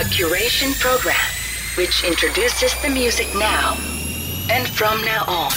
[0.00, 1.14] A curation program
[1.76, 3.76] which introduces the music now
[4.48, 5.50] and from now on.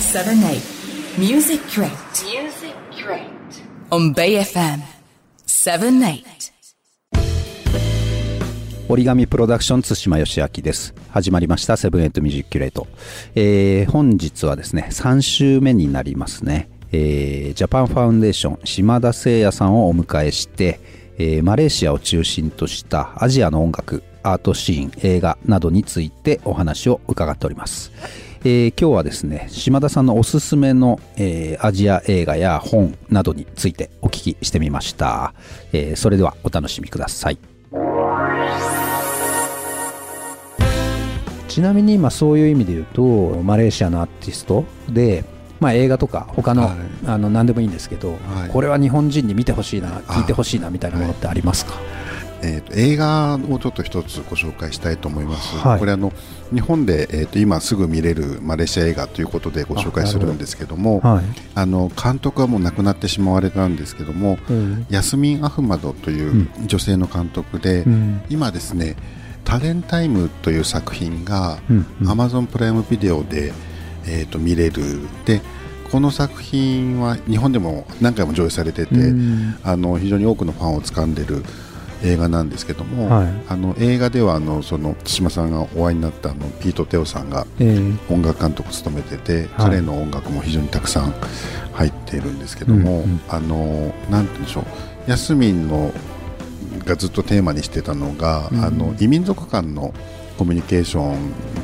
[0.00, 0.62] 7 8
[1.18, 1.92] Music Curate
[2.24, 3.28] Music Curate.
[3.90, 4.80] on Bay FM
[5.44, 6.24] 7 8
[8.88, 10.94] 折り紙プロダクション津島義明です。
[11.10, 12.86] 始まりました Seven Eight Music Curate。
[13.34, 16.70] えー、本日はですね、3週目になりますね。
[16.90, 20.80] えー、 Japan Foundation 島田誠也さんをお迎えして、
[21.18, 27.92] えーマレーシアを中心としたアジアの音楽、アートシーン、映画などについてお話を伺っております。
[28.44, 35.34] えー今日はですね、島田さんのおすすめの、えーアジア映画や本などについてお聞きしてみました。
[35.72, 37.38] えーそれではお楽しみください。
[41.48, 43.02] ちなみに今そういう意味で言うと
[43.42, 45.24] マレーシアのアーティストで、
[45.60, 46.76] まあ、映画とか他の,、はい。
[47.06, 48.50] あの何でもいいんですけど、はい。
[48.50, 51.74] これは日本人に見てほしいな聞いてほしいなみたいなものってありますか、
[52.42, 55.78] えーと映画をちょっと一つご紹介したいと思います、はい。
[55.80, 56.12] これあの
[56.52, 61.24] 日本で、えー、と今すぐ見れるマレーシア映画ということでご紹介するんですけどもはい。
[61.54, 64.86] あの監督はもう亡くなってしまわれたんですけども、うん。
[64.88, 68.22] ヤスミン・アフマドという女性の監督で、うん。
[68.30, 68.96] 今ですね
[69.44, 71.86] 「タレンタイム」という作品がうん。
[72.00, 72.08] うん。
[72.08, 73.52] Amazon プライムビデオで、
[74.08, 74.82] えー、と見れる。
[75.24, 75.40] で
[75.90, 79.58] この作品は日本でも何回も上映されてて、うん。
[79.62, 81.42] あの非常に多くのファンを掴んでる
[82.04, 83.28] 映画なんですけども、はい。
[83.48, 89.48] あの映画ではあのその対馬さんがお会いになったあのピート・テオさんがえー音楽監督を務めてて、はい。
[89.70, 91.14] 彼の音楽も非常にたくさん
[91.72, 93.20] 入っているんですけども、うんうん。
[93.28, 94.64] あのなんて言うんでしょう
[95.06, 95.90] ヤスミンの
[96.84, 98.62] がずっとテーマにしてたのが、うん。
[98.62, 99.94] あの異民族間の
[100.38, 101.16] コミュニケーションっ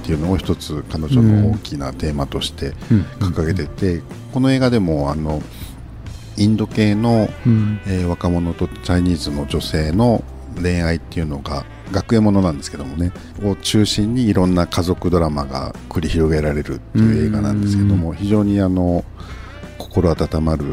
[0.02, 3.00] ていうのを一つ彼女の大きなテーマとしてうん。
[3.20, 5.40] 掲げてて、この映画でもあの
[6.36, 7.80] インド系の、うん。
[7.86, 10.22] えー若者とチャイニーズの女性の
[10.60, 19.04] 恋愛っていうのが学園ものなんですけどもねを中心にいろんな家族ドラマが繰り広げられるっていう映画なんですけども非常にあの
[19.94, 20.64] 心温まる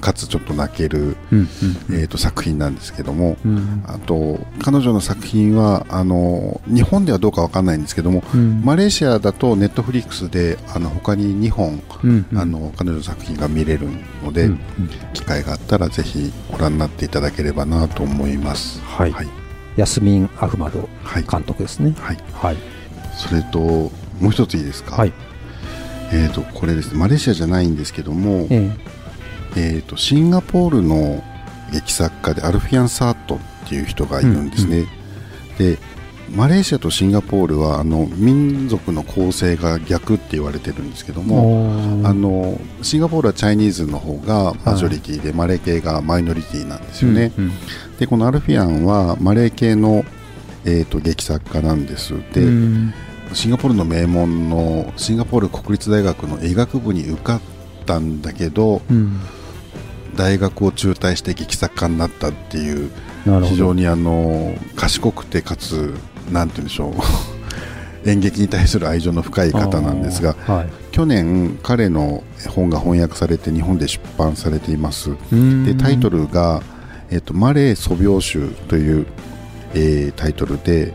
[0.00, 1.48] かつちょっと泣ける、うん
[1.90, 3.84] えー、と作品なんですけども、うん。
[3.86, 8.62] あと彼女の作品はあの日本ではどうかわかんないんですけども、うん。
[8.64, 13.88] マレーシアだとネットフリックスであの他に2本、うんあの彼女の作品が見れる
[14.22, 14.60] ので、うん
[15.12, 18.80] 機会があったらぜひご覧になっていただければなと思います。
[18.84, 19.12] はい。
[19.12, 19.28] はい、
[19.76, 21.24] ヤスミン・アフマドはい。
[21.30, 21.94] 監督ですね。
[21.98, 22.18] はい。
[22.32, 22.56] はい。
[23.16, 25.12] それともう一ついいですか、はい
[26.12, 28.70] えー、とこれですねマレーシアじゃないんですけども、え
[29.56, 29.60] え。
[29.78, 31.22] ー、とシンガポールの
[31.72, 34.86] 劇作家でアルフィアン・サートっていう人がいるんですね、
[35.58, 35.78] で
[36.30, 47.52] マレーシアとシンガポールはあの民族の構成が逆って言われてるんですけどえも、あのシンガポールはチャイニーズの方がマジョリティで、マレー系がマイノリティなんですよね、うん。
[47.98, 50.04] でこのアルフィアンはマレー系の、
[50.64, 52.14] えー、と劇作家なんです。
[52.32, 52.94] で、うん
[53.34, 57.40] シンガポールの名門のシンガポール国立大学の医学部に受かっ
[57.86, 59.20] たんだけどうん。
[60.16, 62.90] 大学を中退して劇作家になったっていう
[63.42, 65.94] 非常にあの賢くてかつ
[66.30, 66.94] なんて言うんでしょう。
[68.08, 70.68] 演劇に対する愛情の深い方なんですがはい。
[70.92, 75.12] 去年彼の本が翻訳されて日本で出版されています。
[75.32, 75.64] うん。
[75.64, 76.62] でタイトルが、
[77.10, 79.06] えっとマレー素描集という、
[79.74, 80.92] えータイトルで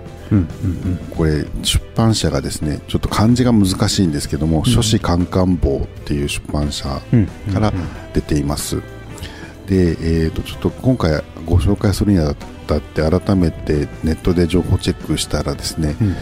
[1.15, 7.73] これ出版社がですねちょっと漢字が難しいんですけども、書士カンカン坊っていう出版社うんから
[8.13, 8.77] 出ています、
[9.67, 12.35] で、えー、とちょっと今回ご紹介するにあ
[12.67, 16.15] たって改めてネットで情報チェックしたらですね、うん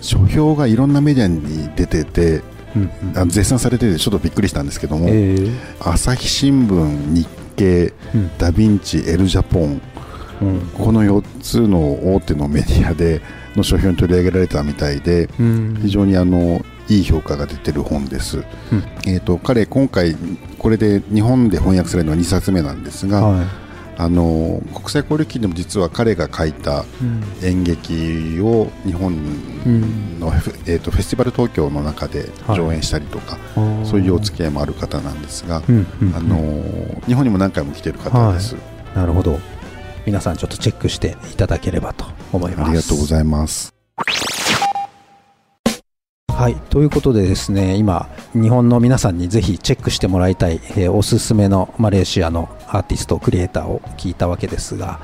[0.00, 2.42] 書評がいろんなメディアに出てて
[2.74, 3.18] うんうん。
[3.18, 5.50] あ絶賛されててちょっとびっくりしたんですけども、ええ。
[5.80, 8.38] 朝日新聞日経うん。
[8.38, 9.80] ダ・ヴィンチエル・ジャポン
[10.40, 10.60] うん。
[10.72, 13.20] この4つの大手のメディアで
[13.56, 15.78] の書評に取り上げられたみたいでうん。
[15.82, 18.44] 非常にあのいい評価が出てる本です、うん。
[19.06, 20.16] えー、と彼今回
[20.58, 23.44] これで日本で翻訳されるのは2冊目なんですが、は
[24.00, 26.86] あの国際交流記でも実は彼が書いた
[27.42, 29.14] 演劇を日本
[30.18, 30.28] の、
[30.66, 33.36] えー、とフェスティバル東京の中で上演したりとか、
[33.84, 36.64] そういうお付き合いもある方なんですが、あの
[37.06, 38.56] 日本にも何回も来てる方です、
[38.94, 39.38] なるほど
[40.06, 42.68] 皆さんちょっとチェックしていただければと思います。
[42.68, 43.74] ありがとうございます。
[46.28, 46.54] はい。
[46.70, 55.00] ということでですね今日本の皆さんにぜひチェックしてもらいたい、えーおすすめのマレーシアのアーティストクリエイターを聞いたわけですが、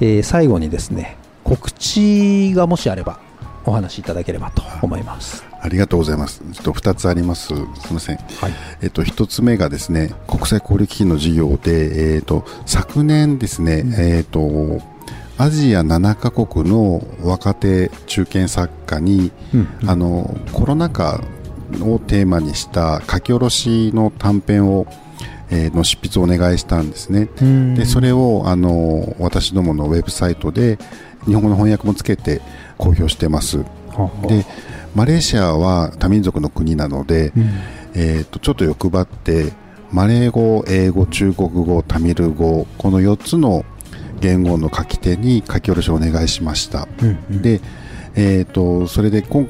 [0.00, 3.20] えー最後にですね告知がもしあれば
[3.64, 6.40] お話しいただければと思いますありがとうございます。
[6.52, 7.48] ちょっと2つあります。
[7.48, 8.16] すみません。
[8.16, 8.52] はい
[8.82, 14.80] えっと、1つ目がですね、国際交流基金の事業で、えっと、昨年ですね、えっと、
[15.36, 19.32] アジア7カ国の若手中堅作家に、
[19.86, 21.22] あのコロナ禍
[21.80, 24.86] をテーマにした書き下ろしの短編を、
[25.50, 27.28] えーの執筆をお願いしたんですね。
[27.74, 30.78] でそれをあの私どものウェブサイトで
[31.26, 32.40] 日本語の翻訳もつけて
[32.78, 33.64] 公表してます。
[34.28, 34.46] で
[34.94, 37.32] マレーシアは多民族の国なので、
[37.94, 39.52] えー、とちょっと欲張って
[39.92, 43.64] マレー語、英語、中国語、タミル語この4つの
[44.20, 46.86] 言語の書き手に書き下ろしをお願いしました。
[47.30, 47.60] で、
[48.14, 49.48] えー、とそれで今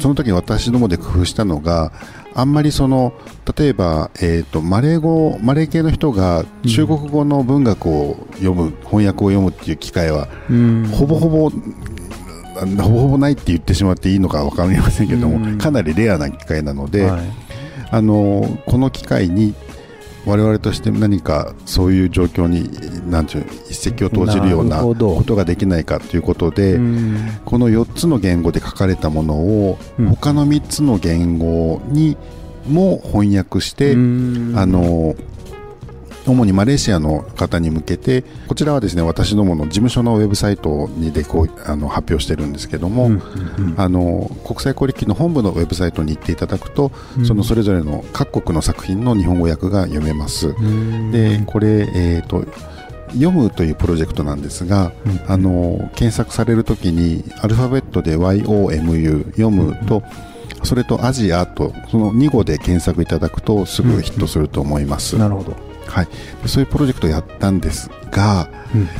[0.00, 1.92] その時私どもで工夫したのが
[2.34, 3.12] あんまりその
[3.56, 10.28] 例えば、えー、とマレー語マレー系の人が中国語の文学を読む、翻訳を読むっていう機会は、
[10.92, 11.50] ほぼほぼ
[12.60, 17.20] ほぼほぼないって言ってしまっていいのか分かりませんけども、かなりレアな機会なので、はい。
[17.90, 19.54] あのこの機会に
[20.26, 22.68] 我々として何かそういう状況に
[23.08, 27.40] なんていう一石を投じるようなことができないかということで、うん。
[27.44, 30.06] この4つの言語で書かれたものをうん。
[30.08, 32.16] 他の3つの言語に
[32.68, 34.52] も翻訳して、うん。
[34.56, 35.14] あの
[36.26, 43.10] 主にマレーシアの方に向けてこちらはですね私どもの事務所のウェブサイトにでこうあの発表してるんですけども、
[43.76, 46.92] あの国際交流機の本部のウェブサイトに行っていただくと、
[47.24, 50.54] そのそれぞれの各国の作品の日本語訳が読めます。
[51.12, 52.44] でこれ、えー、と
[53.08, 54.92] 読むというプロジェクトなんですが、
[55.26, 60.02] あの検索されるときにアルファベットで YOMU 読むと、
[60.64, 65.16] それとアジアとその2語で検索いただくとすぐヒットすると思います。
[65.16, 65.75] なるほど。
[65.86, 66.08] はい、
[66.42, 68.48] でそういうプロジェクトをやったんですが、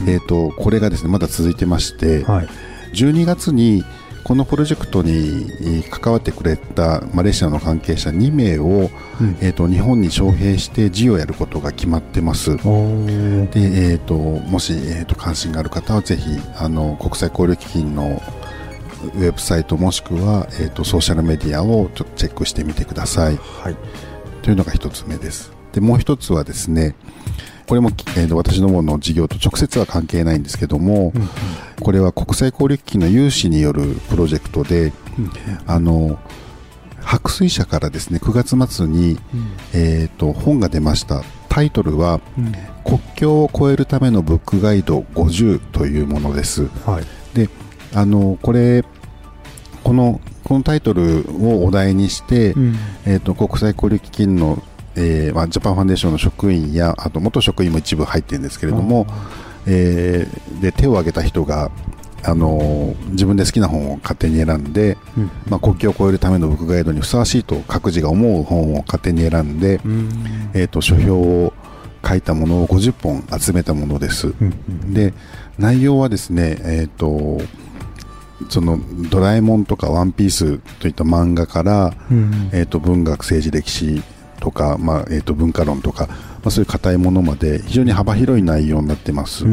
[0.06, 2.48] えー、とこれがですねまだ続いてまして、はい。
[2.92, 3.84] 12月に
[4.24, 8.90] このプロジェクトにえー関わってくれたマレーシアの関係者2名を、
[9.40, 12.56] えー、と日本に招聘して事をやることが決まってます。
[12.56, 18.20] で、えー、ともし、えー、と関心がある方はぜひあの国際交流基金の
[19.14, 23.36] ウェブサイトもしくは、えー、とソーシャルメディアをちょっとチェックしてみてください。
[23.36, 23.76] はい。
[24.42, 25.55] というのが一つ目です。
[25.76, 26.96] でもう一つはですね
[27.66, 31.12] これも、えーと私どもの事業と直接は関係ないんですけども、
[31.80, 34.92] これは国際交流基金の有志によるプロジェクトで、
[35.66, 36.18] あの
[37.02, 39.18] 白水社からですね9月末に、
[39.74, 41.24] えー、と本が出ました。
[41.48, 42.20] タイトルは、
[42.84, 46.68] 国境を越えるためのブックガイド50というものです。
[46.86, 47.04] はい。
[47.34, 47.50] で
[47.94, 48.84] あのこれ
[49.82, 52.54] このこのタイトルをお題にして、
[53.04, 54.62] えー、と国際交流基金の、
[54.96, 59.06] えーまあ、ジャパンファンデーションの職員やあと元職員も一部入ってるんですけれども、
[59.66, 61.70] えーで手を挙げた人が
[62.22, 64.96] あのー自分で好きな本を勝手に選んで、
[65.48, 69.80] まあ、国境を越えるためのブックガイドにふさわしいと各自が思う本を勝手に選んで、
[70.54, 71.52] えー、と書評を
[72.06, 74.34] 書いたものを50本集めたものです。
[74.92, 75.12] で
[75.58, 77.40] 内容はですね、えー、と
[78.48, 78.78] その
[79.10, 81.94] ドラえもんとかワンピースといった漫画から、
[82.52, 84.02] えー、と文学政治歴史
[84.46, 89.44] とか、まあえー、と文化論とか、まあ、そういう硬いものまで非常に幅広い内容になってます。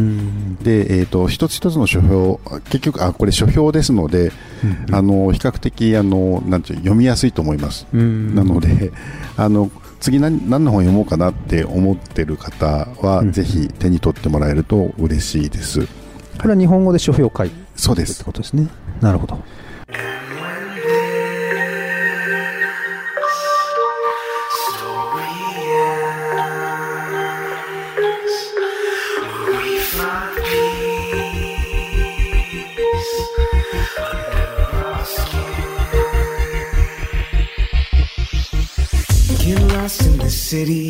[0.62, 4.32] で、えー、と一つ一つの書評結局あこれ書評ですので、
[4.92, 7.88] あの比較的あのなんていう読みやすいと思います。
[7.92, 8.92] なので
[9.36, 15.88] あの次何何の本読もうかなって思ってる方は、ぜひ手に取ってもらえると嬉しいです。
[16.38, 18.24] これは日本語で書評会ってそうです。
[18.24, 18.68] ことですね。
[19.02, 19.40] なるほど。
[39.84, 40.90] Lost in the city.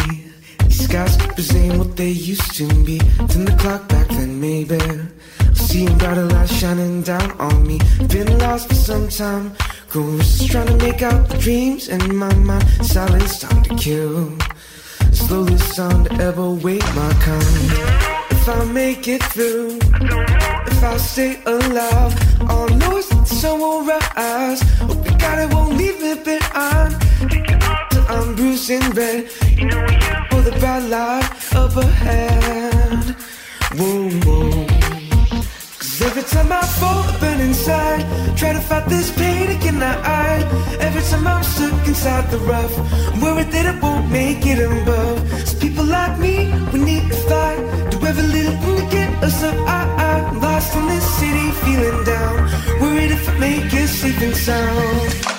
[0.65, 2.99] These skyscrapers ain't what they used to be.
[3.31, 4.77] Turn the clock back then, maybe.
[5.55, 7.79] Seeing brighter light shining down on me.
[8.13, 9.55] Been lost for some time.
[9.89, 12.65] Ghosts trying to make out the dreams in my mind.
[12.85, 14.37] Silence time to kill.
[15.11, 17.65] Slowly sound to ever wait my kind.
[18.35, 19.79] If I make it through,
[20.71, 22.13] if I stay alive,
[22.47, 24.61] all I know that the sun will rise.
[24.87, 26.93] Hope God it won't leave me behind.
[28.09, 29.29] I'm bruised and red
[30.29, 33.15] for the bad life up ahead.
[33.77, 34.67] Whoa, whoa.
[35.79, 38.01] Cause every time I fall, I burn inside.
[38.37, 40.43] Try to fight this pain again, I
[40.79, 42.73] Every time I'm stuck inside the rough,
[43.13, 45.19] I'm worried that I won't make it above.
[45.47, 47.59] So people like me, we need to fight.
[47.91, 49.55] Do every little thing to get us up.
[49.67, 52.35] I, I'm lost in this city, feeling down.
[52.81, 55.32] Worried if I make it safe and sound.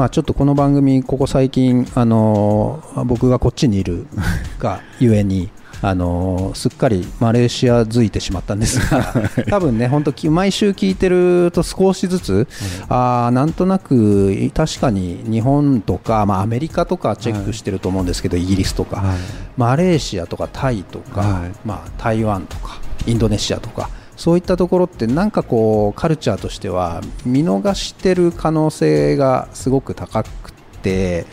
[0.00, 4.06] まあちょっとこの番組、ここ最近、あのー僕がこっちにいる
[4.58, 5.50] がゆえに、
[5.82, 9.12] あのーすっかりマレーシアづいてしまったんですが、
[9.50, 12.48] 多分ね、本当、き毎週聞いてると少しずつ、
[12.88, 19.18] あーなんとなく、確かに日本とか、まあ、アメリカとかチェックしてると思うんですけど、イギリスとか、はい。
[19.58, 21.50] マレーシアとかタイとか、はい。
[21.66, 23.90] まあ、台湾とかインドネシアとか
[24.20, 31.24] そういったところってなんかこうカルチャーとしては見逃してる可能性がすごく高くて、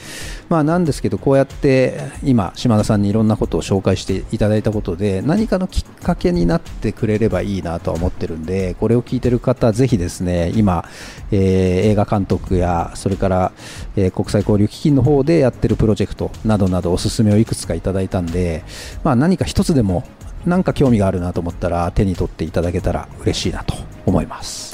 [0.48, 10.88] まあ、なんですけどこうやって今島田さんにいろんなことを紹介していただいたことで何かのきっかけになってくれればいいなとは思ってるんでこれを聞いてる方ぜひですね今、
[11.32, 13.52] えー映画監督やそれから、
[13.98, 18.64] えー国際交流基金の方でやってるプロジェクトなどなどおすすめをいくつかいただいたんで、
[19.04, 20.06] まあ、何か一つでも
[20.46, 23.76] なんか興味があるなと思ったら手に取っていただけたら嬉しいなと
[24.06, 24.74] 思います。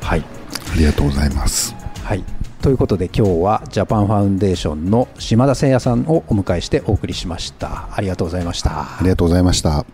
[0.00, 0.24] はい、
[0.72, 1.74] ありがとうございます。
[2.04, 2.24] はい
[2.62, 9.84] ということで今日はジャパンファウンデーションの島田誠也さんをお迎えしてお送りしましたありがとうございましたありがとうございました。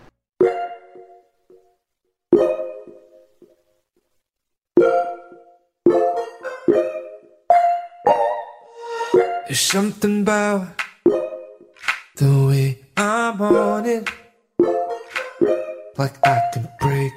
[9.49, 10.67] There's something about
[12.17, 14.27] the way I want it.
[15.99, 17.12] Like I can break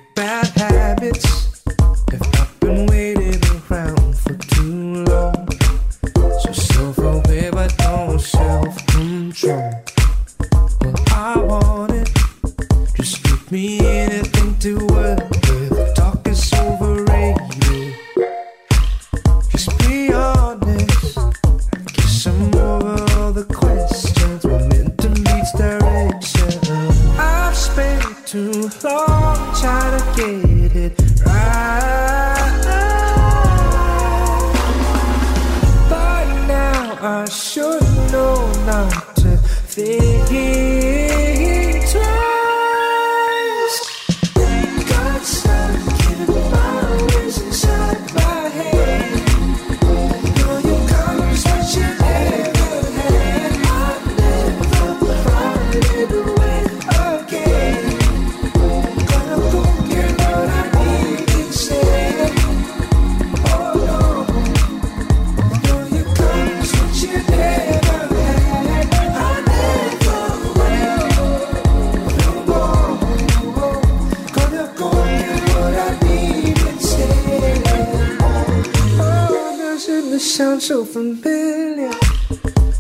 [80.42, 81.92] sound so familiar.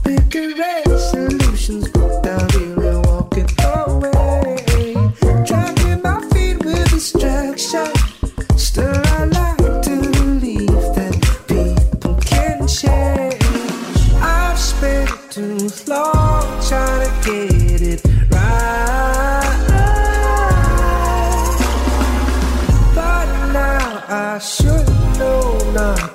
[0.03, 1.00] Cigarettes.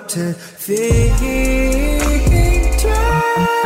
[0.08, 1.18] To think
[2.80, 3.56] twice.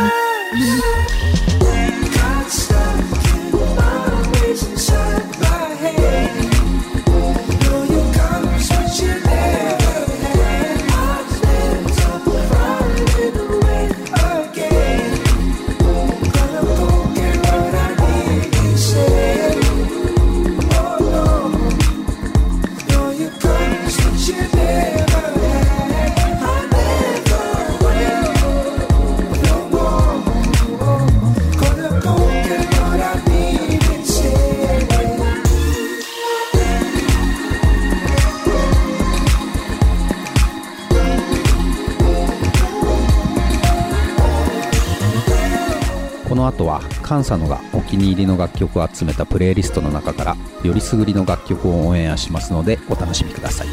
[47.10, 53.66] 後は監査のがお気に入りの楽曲を集めたプレイリストの中からよりすぐりの楽曲をオンエアしますのでお楽しみください。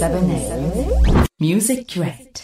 [0.00, 2.43] 7A Music Crate